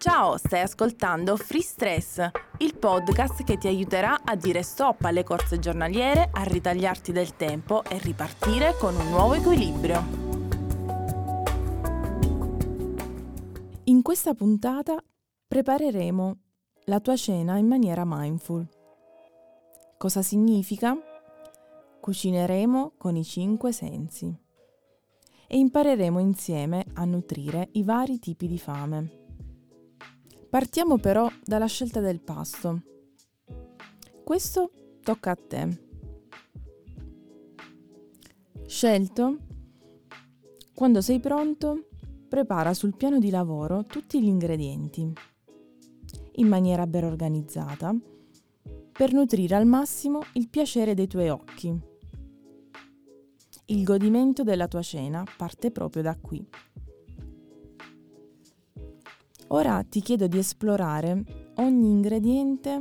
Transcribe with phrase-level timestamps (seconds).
[0.00, 2.26] Ciao, stai ascoltando Free Stress,
[2.60, 7.84] il podcast che ti aiuterà a dire stop alle corse giornaliere, a ritagliarti del tempo
[7.84, 10.02] e ripartire con un nuovo equilibrio.
[13.84, 15.04] In questa puntata
[15.46, 16.38] prepareremo
[16.84, 18.66] la tua cena in maniera mindful.
[19.98, 20.96] Cosa significa?
[22.00, 24.34] Cucineremo con i cinque sensi
[25.46, 29.19] e impareremo insieme a nutrire i vari tipi di fame.
[30.50, 32.82] Partiamo però dalla scelta del pasto.
[34.24, 35.80] Questo tocca a te.
[38.66, 39.38] Scelto?
[40.74, 41.86] Quando sei pronto,
[42.28, 45.12] prepara sul piano di lavoro tutti gli ingredienti,
[46.32, 47.94] in maniera ben organizzata,
[48.90, 51.80] per nutrire al massimo il piacere dei tuoi occhi.
[53.66, 56.44] Il godimento della tua cena parte proprio da qui.
[59.52, 61.24] Ora ti chiedo di esplorare
[61.56, 62.80] ogni ingrediente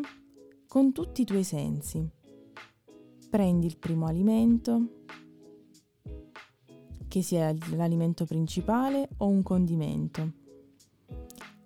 [0.68, 2.08] con tutti i tuoi sensi.
[3.28, 5.04] Prendi il primo alimento,
[7.08, 10.32] che sia l'alimento principale o un condimento,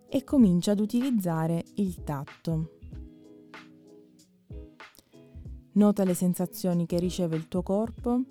[0.07, 2.77] e comincia ad utilizzare il tatto.
[5.73, 8.21] Nota le sensazioni che riceve il tuo corpo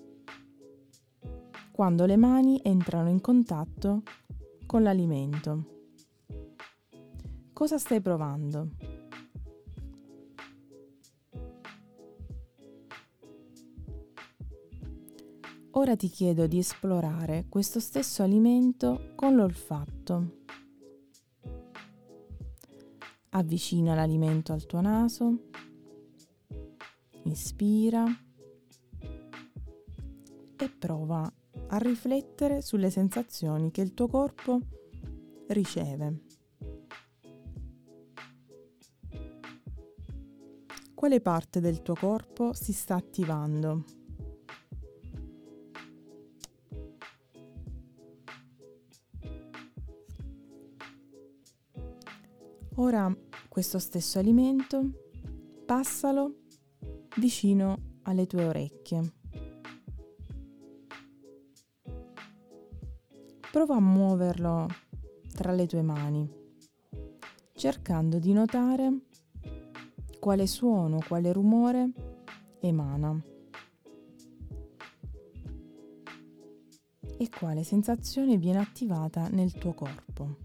[1.70, 4.02] quando le mani entrano in contatto
[4.64, 5.71] con l'alimento.
[7.52, 8.68] Cosa stai provando?
[15.74, 20.40] Ora ti chiedo di esplorare questo stesso alimento con l'olfatto.
[23.30, 25.48] Avvicina l'alimento al tuo naso,
[27.24, 28.04] ispira
[30.56, 31.32] e prova
[31.68, 34.60] a riflettere sulle sensazioni che il tuo corpo
[35.48, 36.31] riceve.
[41.02, 43.82] Quale parte del tuo corpo si sta attivando.
[52.76, 53.12] Ora
[53.48, 55.08] questo stesso alimento
[55.66, 56.42] passalo
[57.16, 59.12] vicino alle tue orecchie.
[63.50, 64.68] Prova a muoverlo
[65.34, 66.30] tra le tue mani,
[67.54, 69.10] cercando di notare
[70.22, 71.90] quale suono, quale rumore
[72.60, 73.20] emana
[77.16, 80.36] e quale sensazione viene attivata nel tuo corpo.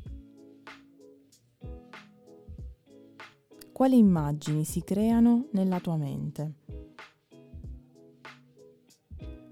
[3.71, 6.53] Quali immagini si creano nella tua mente?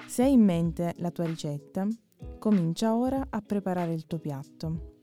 [0.08, 1.88] Se hai in mente la tua ricetta,
[2.40, 5.02] comincia ora a preparare il tuo piatto,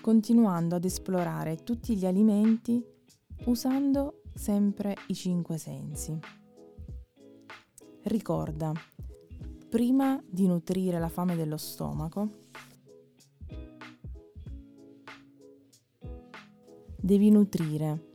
[0.00, 2.94] continuando ad esplorare tutti gli alimenti
[3.44, 6.18] usando sempre i cinque sensi.
[8.02, 8.72] Ricorda,
[9.68, 12.44] prima di nutrire la fame dello stomaco,
[16.96, 18.14] devi nutrire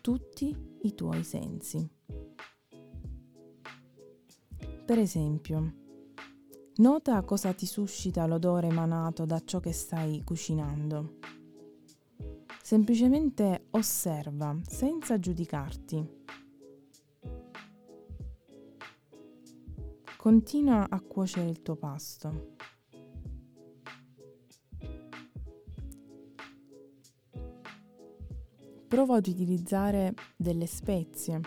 [0.00, 1.88] tutti i tuoi sensi.
[4.84, 5.74] Per esempio,
[6.76, 11.18] nota cosa ti suscita l'odore emanato da ciò che stai cucinando.
[12.66, 16.04] Semplicemente osserva senza giudicarti.
[20.16, 22.56] Continua a cuocere il tuo pasto.
[28.88, 31.40] Prova ad utilizzare delle spezie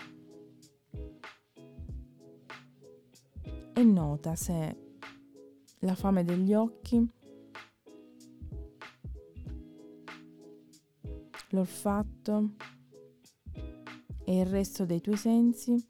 [3.74, 4.94] e nota se
[5.80, 7.19] la fame degli occhi
[11.50, 12.56] l'olfatto
[14.24, 15.88] e il resto dei tuoi sensi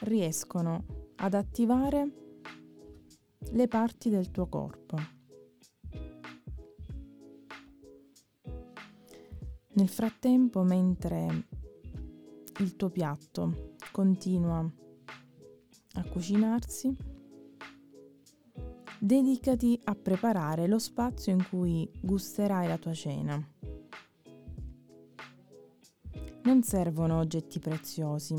[0.00, 0.84] riescono
[1.16, 2.10] ad attivare
[3.50, 4.96] le parti del tuo corpo.
[9.72, 11.48] Nel frattempo, mentre
[12.60, 14.66] il tuo piatto continua
[15.94, 16.96] a cucinarsi,
[18.98, 23.55] dedicati a preparare lo spazio in cui gusterai la tua cena.
[26.46, 28.36] Non servono oggetti preziosi.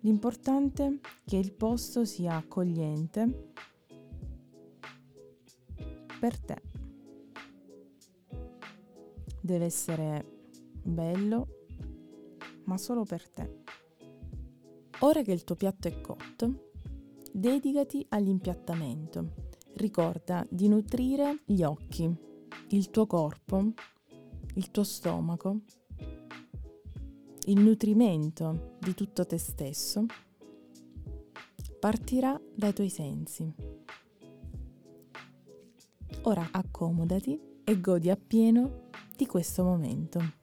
[0.00, 3.52] L'importante è che il posto sia accogliente
[6.18, 6.62] per te.
[9.42, 10.24] Deve essere
[10.82, 11.66] bello,
[12.64, 13.58] ma solo per te.
[15.00, 16.70] Ora che il tuo piatto è cotto,
[17.30, 19.34] dedicati all'impiattamento
[19.74, 22.10] ricorda di nutrire gli occhi,
[22.68, 23.72] il tuo corpo,
[24.54, 25.60] il tuo stomaco,
[27.46, 30.04] il nutrimento di tutto te stesso
[31.78, 33.52] partirà dai tuoi sensi.
[36.22, 40.39] Ora accomodati e godi appieno di questo momento.